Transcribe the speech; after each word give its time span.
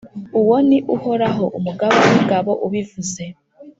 uwo 0.39 0.55
ni 0.67 0.77
uhoraho, 0.95 1.43
umugaba 1.57 1.97
w’ingabo 2.09 2.51
ubivuze. 2.65 3.23